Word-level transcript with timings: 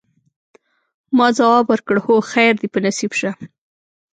ما 1.17 1.27
ځواب 1.37 1.65
ورکړ: 1.69 1.95
هو، 2.05 2.15
خیر 2.31 2.53
دي 2.61 2.67
په 2.73 2.79
نصیب 2.85 3.11
شه. 3.19 3.31